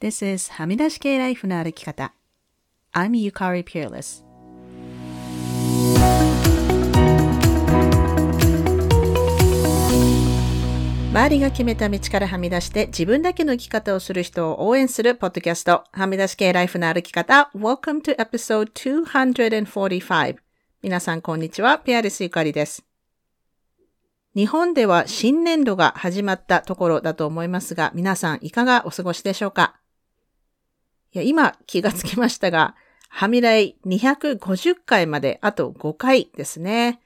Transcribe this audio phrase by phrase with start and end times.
[0.00, 2.14] This is はみ出し系ライフの歩き方。
[2.94, 4.22] I'm Yukari Peerless.
[11.10, 17.50] 周りが決めた道からはみ出して自分だけの生き方をする人を応援するポッドキャスト、はみ出し系ライフの歩き方。
[17.56, 20.36] Welcome to episode 245.
[20.80, 22.84] 皆さんこんにちは、ペアレスゆかりです。
[24.36, 29.77] 日本では新年度が始まったところだと思いますが、皆さんいかがお過ごしでしょうか？
[31.18, 32.74] や、今気がつきましたが、
[33.08, 37.00] はみらい250回まであと5回ですね。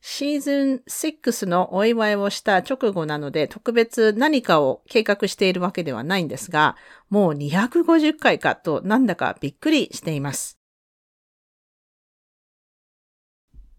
[0.00, 6.76] シーズン6のお祝いをした直後なので特別何かを計画しているわけではないんですが、
[7.08, 10.58] もう250回かとなんだかびっくりしています。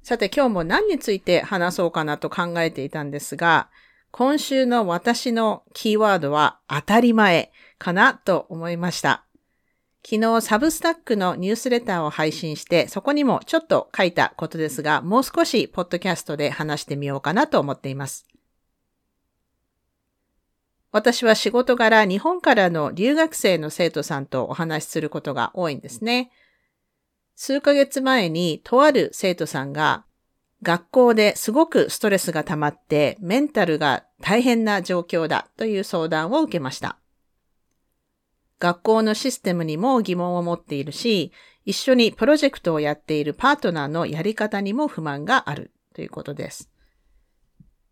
[0.02, 3.70] さて今日も何について話そうかなと考えていたんですが、
[4.12, 9.25] 今週の私のキーワードは当たり前かなと思いました。
[10.08, 18.28] 昨日サブスタックのニュースレターを配信して、そこにもちょっと書いたことですが、もう少しポッドキャストで話してみようかなと思っています。
[20.92, 26.30] 私は仕事柄日本からの留学生の生徒さんとお話しすることが多いんですね。
[27.36, 30.06] 数ヶ月前にとある生徒さんが
[30.62, 37.00] 学校ですごくストレスが溜まってメンタルが大変な状況だという相談を受けました。
[38.60, 41.32] 学校のシステムにも疑問を持っているし、
[41.66, 46.70] 一緒にプロジェクトをやっているパートナーのやり方にも不満があるということです。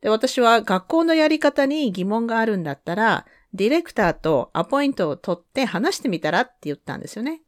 [0.02, 7.42] で私は学校のやり方に疑問があるんだったら、ディレクターとアポイントを取って話してみたらって言ったんですよね。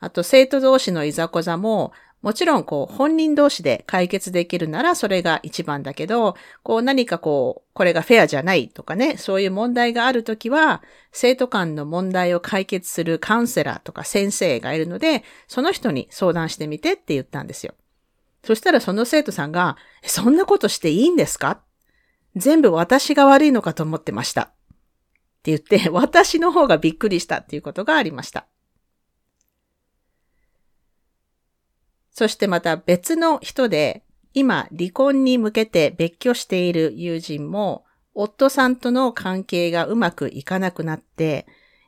[0.00, 17.74] あと生徒同士のいざこざも、もちろんこう本人同士で解決できるならそれが一番だけど、こう何かこう、これがフェアじゃないとかね、そういう問題があるときは、生徒間の問題を解決するカウンセラーとか先生がいるので、その人に相談してみてって言ったんですよ。
[18.42, 21.60] そしたらその生徒さんが、そんなことしていいんですか？
[22.34, 24.42] 全部私が悪いのかと思ってました。
[24.42, 24.46] っ
[25.42, 28.46] て言って、私の方がびっくりしたっていうことがありました。
[32.18, 34.02] そしてまた別の人で、
[34.34, 41.46] 今離婚に向けて別居している友人も、夫さんとの関係がうまくいかなくなって、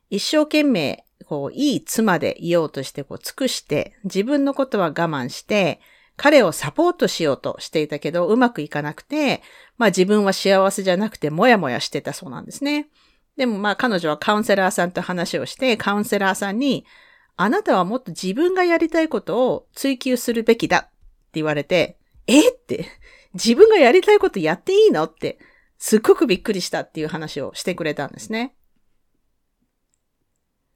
[0.09, 5.81] 一生懸命、こう、いい妻でいようとして、こう、尽くして、自分のことは我慢して、
[6.17, 9.43] 彼をサポートしようとしていたけど、うまくいかなくて、
[9.79, 12.89] まあ自分は幸せじゃなくて、もやもやしてたそうなんですね。
[13.37, 16.85] でもまあ彼女はカウンセラーさんと話をして、カウンセラーさんに、
[17.43, 20.91] あなたはもっと自分がやりたいことを追求するべきだって
[21.33, 21.97] 言われて、
[22.27, 22.85] えって、
[23.33, 25.39] 自分がやりたいことやっていいのって、
[25.79, 28.55] すっごくびっくりしたっていう話をしてくれたんですね。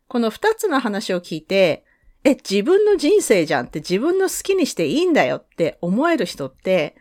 [0.08, 1.84] この二つの話を聞いて、
[2.25, 6.96] え、自分の人生じゃんって自分の好きにしていいんだよって思える人って、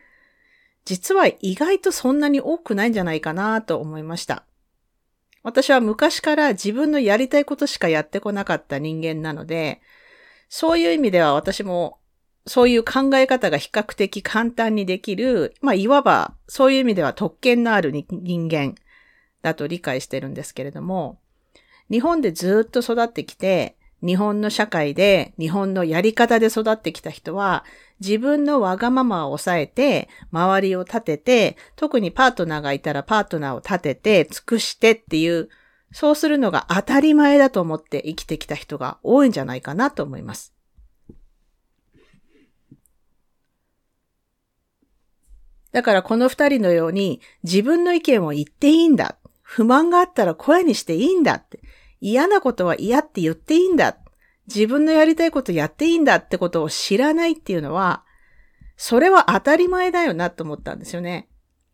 [0.84, 4.46] 実は意外とそんなに多くないんじゃないかなと思いました。
[5.44, 9.82] 私は昔から自分のやりたいことしかやってこなかった人間なので、
[10.50, 12.00] そういう意味では私も
[12.46, 18.76] そういう考え方が比較的簡単にできる、まあ、いわばそういう意味では特権のある人間
[19.42, 21.20] だと理解してるんですけれども、
[21.90, 23.76] 日本でずっと育ってきて、
[24.06, 27.64] 日本の社会で、日本のやり方で育ってきた人は、
[28.00, 35.50] 自分のわがままを抑えて、周りを立てて、特にパートナーがいたらパートナーを立てて、尽くしてっていう、
[35.94, 40.54] そうするのが当たり前だと思って生きてきた人が多いんじゃないかなと思います。
[45.72, 49.18] だからこの二人のように自分の意見を言っていいんだ。
[49.42, 51.60] 不満があったら声にしていいんだって。
[52.04, 53.96] 嫌なことは嫌って言っていいんだ。
[54.48, 58.04] 自分のやりたいことやっていいんだってことを知らないっていうのは、
[58.76, 61.30] それは当たり前だよなと思ったんですよね。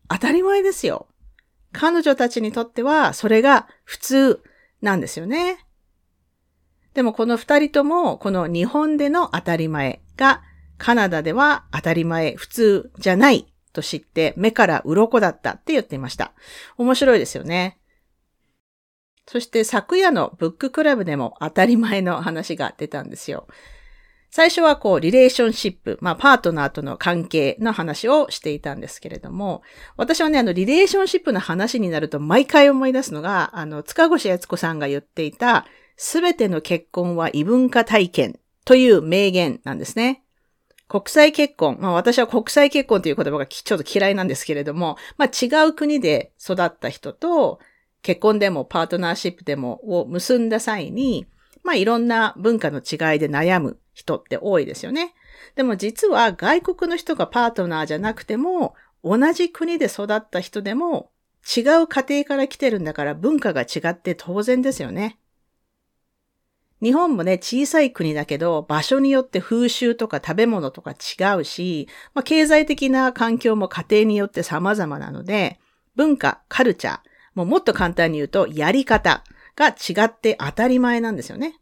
[0.08, 1.08] 当たり前ですよ。
[1.72, 4.42] 彼女たちにとっては、それが普通
[4.80, 5.66] なんですよね。
[6.94, 10.42] でもこの二人とも、この日本での当たり前が、
[10.78, 16.34] カナダでは当たり前、普通じゃないと知って目から鱗だったって言っていました。
[16.78, 17.79] 面白いですよね。
[19.30, 23.46] そして昨夜のブッククラブでも当たり前の話が出たんですよ。
[24.28, 29.62] 最初はこう、リレーションシップ、まあ、パートナーとの関係の話をしていたんですけれども、
[29.96, 35.64] 私はね、あの、リレーションシップの話になると毎回思い出すのが、あの、塚越敦子さんが言っていた、
[35.96, 40.24] すべての結婚は異文化体験という名言なんですね。
[40.88, 41.78] 国際結婚。
[41.80, 47.60] まあ私は国際結婚という言葉がちょっと嫌いなんですけれども、まあ違う国で育った人と
[48.02, 51.26] 結婚でもパートナーシップでもを結んだ際に、
[51.62, 55.14] まあいろんな文化の違いで悩む人って多いですよね。
[55.56, 61.10] でも実は外国の人がパートナーじゃなくても、同じ国で育った人でも
[61.56, 65.18] 違う家庭から来てるんだから文化が違って当然ですよね。
[66.82, 75.60] 日本もね、小さい国だけど、場所によって風習とか食べ物とか違うし、まあ、経済的な環境も家庭によって様々なので、
[75.94, 76.98] 文化、カルチャー、
[77.40, 79.24] もうもっと簡単に言うと、やり方
[79.56, 81.58] が違って当たり前なんですよね。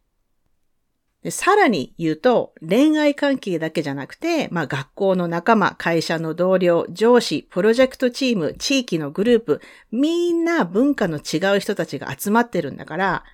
[1.23, 9.61] でさらに言うと、恋愛関係だけじゃなくて、まあ学校の仲間、会社の同僚、上司、プロジェクトチーム、地域のグループ、
[9.93, 13.25] みんな文化の違う人たちが集まってるんだから、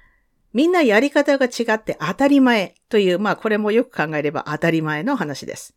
[0.53, 5.75] みんなやり方が違って当たり前という、まあこれもよく考えれば当たり前の話です。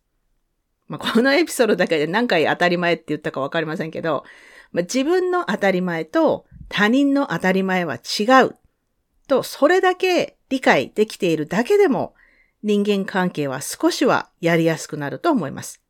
[0.86, 4.24] まあこのエピソードだけで何回当たり前って言ったかわかりませんけど、
[4.72, 8.56] まあ、自分の当たり前と他人の当たり前は違う
[9.26, 12.14] と、それだけ理解できているだけでも
[12.62, 15.82] 人間関係は少しはやりやすくなると思います。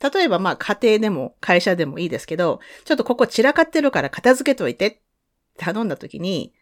[0.00, 5.00] 例えばまあ家庭でも会社でもいいですけど、ちょっとここ散らかってるから片付けといて
[5.56, 6.54] 頼んだ時に、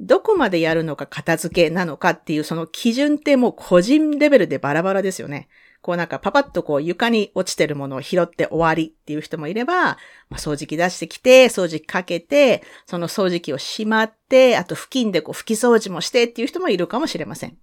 [0.00, 5.48] どこまでやるのか片付けなのかっていうその基準ってもう個人レベルでバラバラですよね。
[5.84, 9.98] こうなんかパパッとこう床に落ちてるものを拾って終わりっていう人もいれば、ま
[10.30, 17.58] あ、掃除機出してきて、掃除機かけて、その掃除機をしまって、あと付近でこう拭き掃除もしてっていう人もいるかもしれません。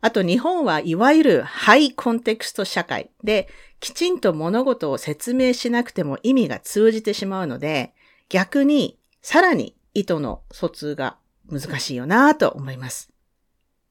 [0.00, 7.94] あと日本はいわゆるハイコンテクスト社会で、きちんと物事を説明しなくても意味が通じてしまうので、
[8.28, 11.18] 逆にさらに意図の疎通が
[11.48, 13.12] 難しいよなと思います。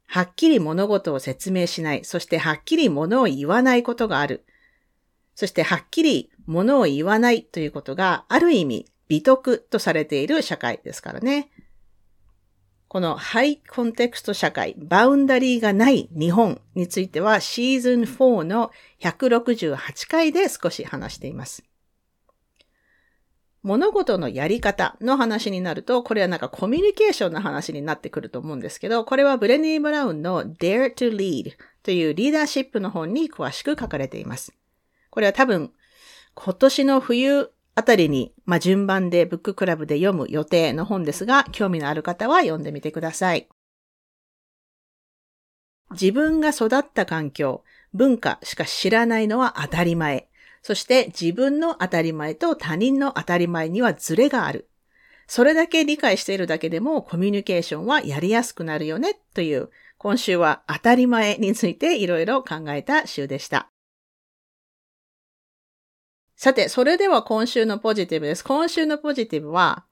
[0.07, 4.45] はっきり物事を説明しない、そしてはっきり物を言わないことがある。
[5.36, 11.51] そしてはっきり物を言わないということがある意味美徳とされている社会ですからね。
[12.88, 18.71] このハイコンテクスト社会、バウンダリーがない日本についてはシーズン4の
[19.01, 21.63] 168回で少し話しています。
[23.68, 31.52] 物事のやり方の話になると、これはなんかコミュニケーションの話になってくると思うんですけど、これはブレニー・ブラウンの Dare to Lead
[31.84, 34.54] というリーダーシップの本に詳しく書かれています。
[35.10, 35.74] これは多分、
[36.34, 43.50] 今年の冬あたりに、まあ、順番でブッククラブで読む予定の本ですが、興味のある方は読んでみてください。
[45.92, 50.27] 自分が育った環境、文化しか知らないのは当たり前。
[50.68, 54.69] そして自分の当たり前と他人の当たり前にはズレがある。
[55.25, 63.69] それだけ理解しているだけでもコミュニケーションはやりやすくなるよねという、今週は当たり前についていろいろ考えた週でした。
[66.36, 68.44] さて、それでは今週のポジティブです。
[68.44, 69.86] 今週のポジティブは、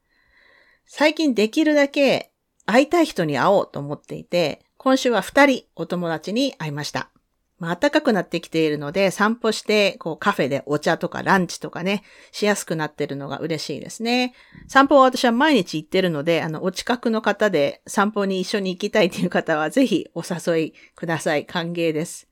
[0.86, 2.33] 最近できるだけ
[2.66, 7.12] 会いたい人に会おうと思っていて、今週は二人お友達に会いました。
[7.57, 14.34] まあ、暖かくなってきているので、散歩して、こう、カフェでお茶とかランチとかね、しやすくなってるのが嬉しいですね。
[14.68, 21.46] 散歩は私は毎日行ってるので、あの、お近くの方で散歩に一緒に行きたいという方は、ぜひお誘いください。
[21.46, 22.28] 歓迎です。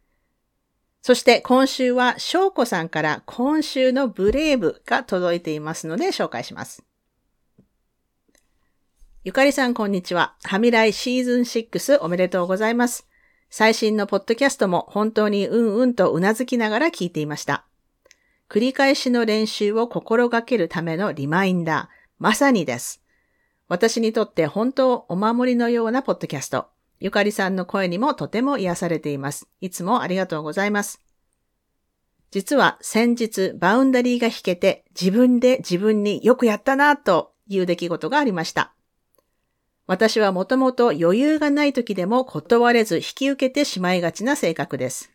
[1.03, 6.85] そして今週は翔子さんから今週のブレイブが届いていますので紹介します。
[9.25, 10.35] ゆかりさんこんにちは。
[10.43, 13.05] はみらいシーズン6おめでとうございます。
[13.55, 17.67] 最新のポッドキャストも本当にうんうんとうなずきながら聞いていました。
[18.49, 23.03] 繰り返しの練習を心がけるためのリマインダー、まさにです。
[23.67, 26.65] 私にとって本当お守りのようなポッドキャスト。
[26.99, 29.47] ゆかりさんの声にもとても癒されています。
[29.61, 30.99] いつもありがとうございます。
[32.31, 38.72] 実は先日バウンダリーが引けて自分で自分によくやったなという出来事がありました。
[39.85, 45.11] 私はもともと余裕がない時でも断れず引き受けてしまいがちな性格です。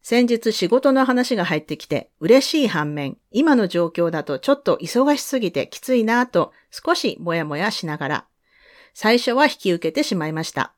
[0.00, 8.26] 先日仕事の話が入ってきて嬉しい反面、今の状況だとちょっと忙しすぎてきついなぁと少しもやもやしながら、
[8.94, 10.72] 最初は引き受けてしまいました。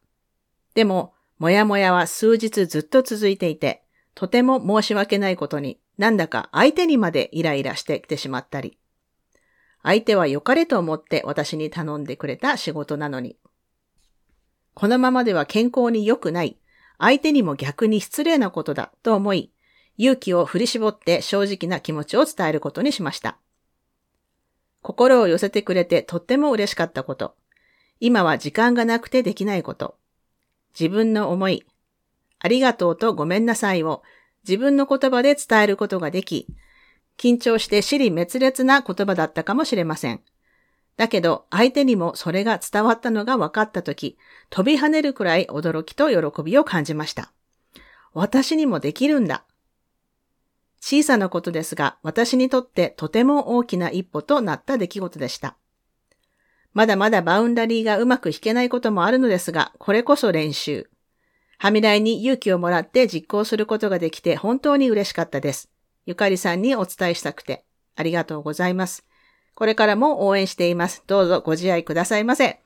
[0.75, 3.85] でも、もやもやは数日ずっと続いていて、
[4.17, 8.80] とても申し訳ないことに、なんだか相手にまでイライラしてきてしまったり、
[9.83, 13.37] 相手は良かれと思って私に頼んでくれた仕事なのに。
[14.75, 16.59] このままでは健康に良くない、
[16.99, 19.51] 相手にも逆に失礼なことだと思い、
[19.97, 23.39] 勇気を振り絞って正直な気持ちを伝えることにしました。
[24.83, 27.35] 心を寄せてくれてとっても嬉しかったこと。
[28.01, 29.97] 今は時間がなくてできないこと。
[30.79, 31.67] 自分の思い、
[32.39, 34.03] ありがとうとごめんなさいを
[34.49, 36.47] 自分の言葉で伝えることができ、
[37.21, 40.23] 緊張して尻滅裂な言葉だったかもしれません。
[40.97, 44.17] だけど、相手にもそれが伝わったのが分かったとき、
[44.49, 47.31] 飛び跳ねるくらい驚きと喜びを感じました。
[48.15, 49.45] 私にもできるんだ。
[50.81, 55.57] 小さなことですが、私にとってとても大きな一歩となった出来事でした。
[56.73, 60.89] まだまだバウンダリーがうまく弾けないこともあるのですが、これこそ練習。
[61.59, 65.70] はみらいに勇気をもらって実行することができて本当に嬉しかったです。
[66.07, 67.65] ゆかりさんにお伝えしたくて、
[67.97, 69.05] ありがとうございます。
[69.55, 71.03] これからも応援しています。
[71.07, 72.61] どうぞご自愛くださいませ。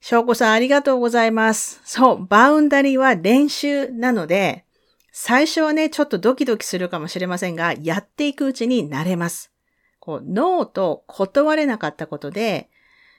[0.00, 1.80] 翔子さんありがとうございます。
[1.84, 4.64] そう、バウンダリーは練習なので、
[5.10, 9.50] 最初はね、ちょっとドキドキするかもしれませんが、やっていくうちに慣れます。
[9.98, 12.68] こう、ノーと断れなかったことで、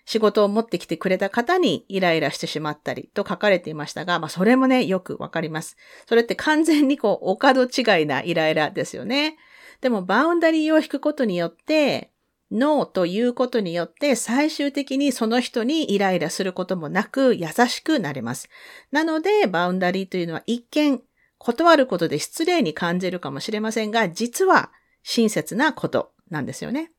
[0.08, 5.76] 仕事を持ってきてくれた方にイライラしてしまったりと書かれていましたが、まあそれもね、よくわかります。
[6.08, 9.38] それって完全にこう、お門違いなイライラですよね。
[9.82, 12.12] でもバウンダリーを引くことによって、
[12.50, 18.48] ノーということによって最終的にその人にイライラすることもなく優しくなれます。
[18.92, 21.02] なので、バウンダリーというのは一見
[21.38, 24.72] 断ることで失礼に感じるかもしれませんが、実は
[25.04, 26.94] 親切なことなんですよね。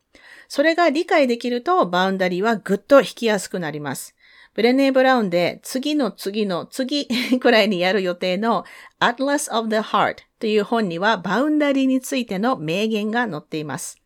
[0.49, 4.15] それが理解できるとバウンダリーはぐっと引きやすくなります。
[4.55, 7.07] ブレネー・ブラウンで次の次の次
[7.39, 8.65] くらいにやる予定の
[8.99, 14.03] Atlas of the Heart という本にはバウンダリーについての名言が載っています。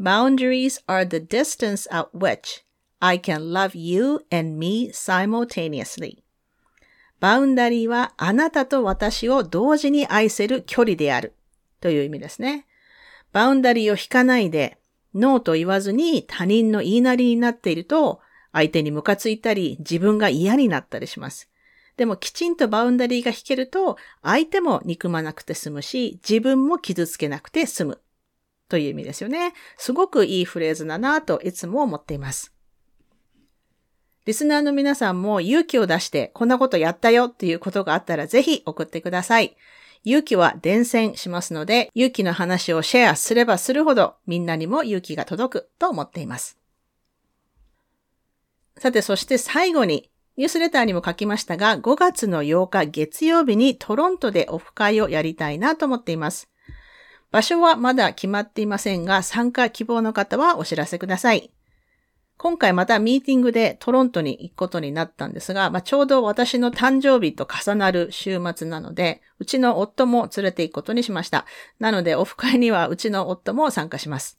[0.00, 2.64] Boundaries are the distance at which
[2.98, 6.22] I can love you and me simultaneously.
[7.20, 11.34] バウンダリーはあなたと私を同時に愛せる距離である
[11.80, 12.66] という意味ですね。
[13.32, 14.79] バウンダリーを引かないで
[15.14, 18.20] ノーと言わずに他人の言いなりになっていると、
[18.52, 21.48] 相手にムカついたり、自分が嫌になったりします。
[21.96, 28.00] でもきちんとバウンダリーが引けると、相手も憎まなくて済むし、自分も傷つけなくて済む。
[28.68, 29.52] という意味ですよね。
[29.76, 32.54] すごくいいフレーズだなといつも思っています。
[34.26, 39.56] リスナーの皆さんも勇気を出してこんなことやったよっていうことがあったらぜひ送ってください。
[40.04, 46.58] 勇気は伝染しますので、勇気の話をシェアすればするほどみんなにも勇気が届くと思っています。
[48.78, 56.48] さて、そして最後に、ニュースレターにも書きましたが、5月の8日月曜日にトロントでオフ会をやりたいなと思っています。
[57.30, 61.52] 場所はまだ決まっていませんが、参加希望の方はお知らせください。
[62.42, 71.44] 今回またミーティングでトロントに行くことになったんですが、まあ、ちょうど私の誕生日と重なる週末なので、うちの夫も連れて行くことにしました。
[71.80, 74.38] なので、オフ会にはうちの夫も参加します。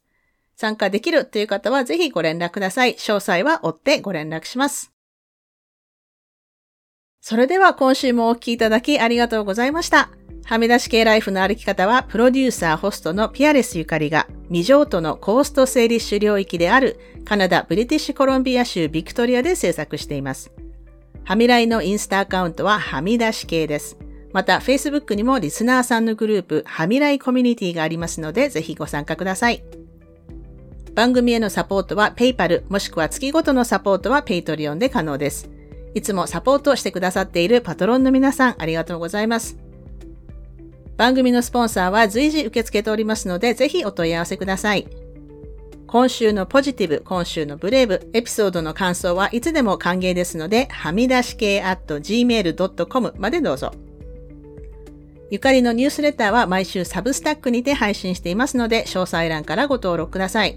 [0.56, 2.94] 参加できるという方はぜひご連絡ください。
[2.94, 4.92] 詳細は追ってご連絡します。
[7.20, 10.10] それでは今週もお聴きいただきありがとうございました。
[10.44, 20.52] はみ出し系ライフの歩き方は、プロデューサー、ホストのピアレスゆかりが、未譲渡のコースト整理主領域であるカナダ・ブリティッシュコロンビア州ビクトリアで制作しています。
[21.24, 23.96] はみらいのインスタアカウントははみ出し系です。
[24.32, 29.62] また、Facebook にもリスナーさんのグループ、はみらいコミュニティがありますので、ぜひご参加ください。
[30.94, 35.48] 番組へのサポートは PayPal、もしくは月ごとのサポートは Patreon で可能です。
[35.94, 39.61] いつもサポートしてくださっているパトロンの皆さん、ありがとうございます。
[41.02, 44.86] 番組のスポンサーは随時受け付けておりますので、ぜひお問い合わせください。
[45.88, 53.72] 今週のポジティブ、今週のブレイブ、エピソードの感想はいつでも歓迎ですので、はみ出し系 at gmail.com までどうぞ。
[55.32, 60.56] ゆかりのニュースレターは毎週サブスタックにて配信していますので、詳細欄からご登録ください。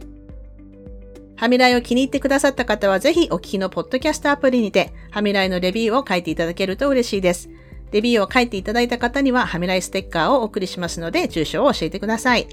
[1.37, 7.49] はみらいを気に入ってくださった方はぜひお聞きのポッドキャストアプリにて、はみらいのレビューを書いていただけると嬉しいです。
[7.92, 12.48] レビューを書いていただいた方には、ハミライステッカーをお送りしますので、住所を教えてください。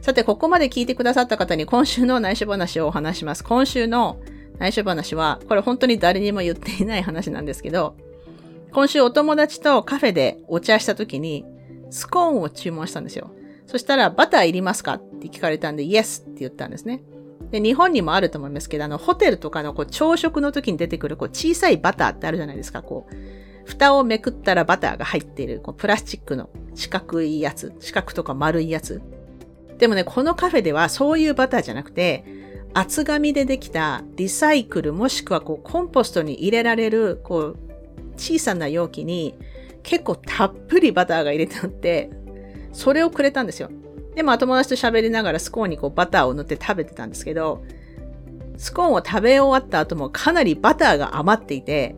[0.00, 3.44] さて、ここまで聞いてくださった方に今週の内緒話をお話します。
[3.44, 4.18] 今週の
[4.58, 7.96] 内緒話は、これ本当に誰にも言っていない話なんですけど、
[8.72, 11.44] 今週お友達とカフェでお茶した時に、
[11.90, 13.30] スコーンを注文したんですよ。
[13.66, 17.02] そしたら、バターいりますかって聞かれたんで、イエスって言ったんですね。
[17.50, 23.14] で、日本にもあると思いますけど、あの、ホテルとかのこう朝食の時に出てくるこう小さいバターってあるじゃないですか、こう。
[23.64, 29.00] 蓋をめくったらバターが入っている、こうプラスチックの四角いやつ、四角とか丸いやつ。
[29.78, 32.24] でもね、このカフェではそういうバターじゃなくて、
[32.74, 37.56] 厚紙でできたリサイクルもしくはこうコンポストに入れられる、こう、
[38.16, 39.36] 小さな容器に
[39.82, 42.10] 結構たっぷりバターが入れてあって、
[42.72, 43.70] それをくれたんですよ。
[44.14, 47.62] でも友達と喋りながらスコーンにこうバターを塗って食べてたんですけど、
[48.56, 51.96] スコーンを食べ終わった後もかなりバターが余っていて、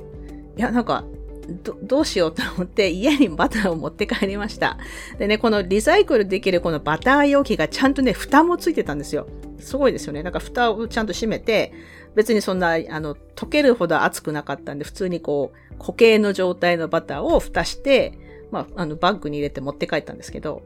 [0.56, 1.04] いや、なんか
[1.48, 4.78] ど、どうしようと思って家にバターを持って帰りました。
[5.18, 9.26] でね、このリサイクルできるこのバター容器がちゃんとね、蓋もついてたんですよ。
[9.60, 10.22] すごいですよね。
[10.22, 11.72] なんか蓋をちゃんと閉めて、
[12.14, 18.18] 別にそんな、あの、溶けるほど熱くなかったんで、普通にこう、固形の状態のバターを蓋して、
[18.50, 20.62] まあ、あの、バッグに入れて持って帰ったんですけど、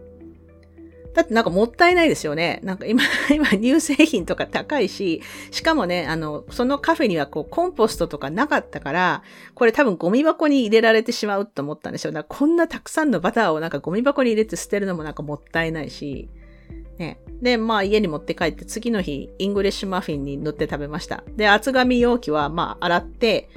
[1.18, 2.60] だってなんかもったいないですよね。
[2.62, 3.02] なんか今、
[3.34, 5.20] 今乳製品とか高いし、
[5.50, 9.24] しかもね、あの、そのカフェにはこうコンポストとかなかったから、
[9.56, 12.12] これ多分ゴミ箱に入れられてしまうと思ったんですよ。
[12.12, 16.28] だからこんなたくさんのバターをなんかゴミ箱に入れて捨てるのもなんかもったいないし、
[16.98, 17.18] ね。
[17.42, 21.24] で、まあ家に持って帰って次の日、イングリッシュマフィンに塗って食べました。
[21.36, 23.48] で、厚紙容器はまあ洗って、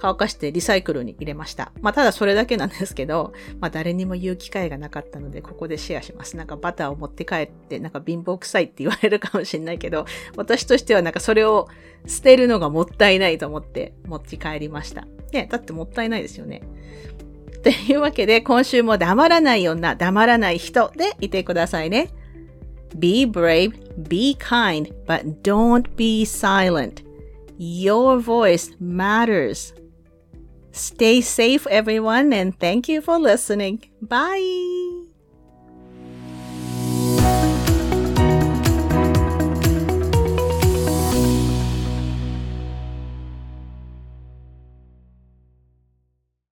[0.00, 1.72] 乾かしてリサイクルに入れました。
[1.82, 6.36] まあ、ただそれだけなんですけど、まあ、誰にも言う機会がなかったので、ここでシェアします。
[6.36, 11.68] なんかバターを持って帰って、なんか貧乏臭いって言われるかもしれないけど、私としてはなんかそれを
[12.06, 15.06] 捨てるのがもったいないと思って持ち帰りました。
[15.32, 16.62] ね、だってもったいないですよね。
[17.62, 22.08] というわけで、今週も黙らない女、黙らない人でいてくださいね。
[22.98, 23.72] Be brave,
[24.08, 27.04] be kind, but don't be silent.
[27.58, 29.74] Your voice matters.
[30.80, 33.84] Stay safe, everyone, and thank you for listening.
[34.00, 34.99] Bye.